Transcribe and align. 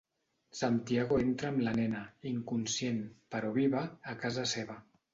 Santiago 0.59 1.19
entra 1.25 1.51
amb 1.53 1.61
la 1.69 1.75
nena, 1.81 2.03
inconscient, 2.33 3.01
però 3.37 3.55
viva, 3.63 3.87
a 4.17 4.21
casa 4.27 4.53
seva. 4.59 4.85